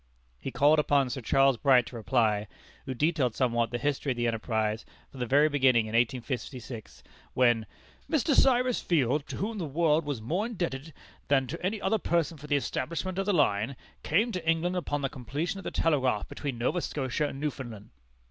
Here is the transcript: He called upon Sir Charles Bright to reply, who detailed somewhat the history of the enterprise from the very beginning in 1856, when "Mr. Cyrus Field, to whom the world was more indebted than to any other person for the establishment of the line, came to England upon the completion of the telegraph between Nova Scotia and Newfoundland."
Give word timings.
He 0.39 0.49
called 0.49 0.79
upon 0.79 1.11
Sir 1.11 1.21
Charles 1.21 1.57
Bright 1.57 1.85
to 1.85 1.95
reply, 1.95 2.47
who 2.87 2.95
detailed 2.95 3.35
somewhat 3.35 3.69
the 3.69 3.77
history 3.77 4.13
of 4.13 4.15
the 4.15 4.25
enterprise 4.25 4.83
from 5.11 5.19
the 5.19 5.27
very 5.27 5.47
beginning 5.47 5.85
in 5.85 5.93
1856, 5.93 7.03
when 7.35 7.67
"Mr. 8.09 8.33
Cyrus 8.33 8.81
Field, 8.81 9.27
to 9.27 9.35
whom 9.35 9.59
the 9.59 9.65
world 9.67 10.03
was 10.03 10.19
more 10.19 10.47
indebted 10.47 10.91
than 11.27 11.45
to 11.45 11.63
any 11.63 11.79
other 11.79 11.99
person 11.99 12.39
for 12.39 12.47
the 12.47 12.55
establishment 12.55 13.19
of 13.19 13.27
the 13.27 13.31
line, 13.31 13.75
came 14.01 14.31
to 14.31 14.43
England 14.49 14.75
upon 14.75 15.01
the 15.03 15.07
completion 15.07 15.59
of 15.59 15.63
the 15.63 15.69
telegraph 15.69 16.27
between 16.27 16.57
Nova 16.57 16.81
Scotia 16.81 17.27
and 17.27 17.39
Newfoundland." 17.39 17.91